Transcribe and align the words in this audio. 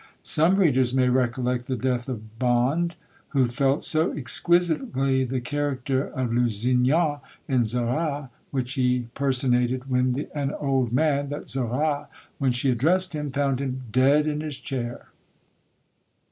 Some 0.23 0.55
readers 0.55 0.95
may 0.95 1.09
recollect 1.09 1.65
the 1.67 1.75
death 1.75 2.09
of 2.09 2.39
Bond, 2.39 2.95
who 3.37 3.47
felt 3.47 3.83
so 3.83 4.11
exquisitely 4.13 5.23
the 5.25 5.39
character 5.39 6.07
of 6.07 6.33
Lusignan 6.33 7.19
in 7.47 7.67
Zara, 7.67 8.31
which 8.49 8.73
he 8.73 9.09
personated 9.13 9.91
when 9.91 10.27
an 10.33 10.53
old 10.55 10.91
man, 10.91 11.29
that 11.29 11.47
Zara, 11.49 12.07
when 12.39 12.51
she 12.51 12.71
addressed 12.71 13.13
him, 13.13 13.29
found 13.29 13.59
him 13.61 13.83
dead 13.91 14.25
in 14.25 14.41
his 14.41 14.57
chair. 14.57 15.09